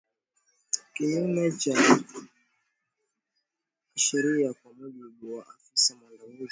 [0.93, 1.75] kinyume cha
[3.95, 6.39] sheria kwa mujibu wa afisa mwandamizi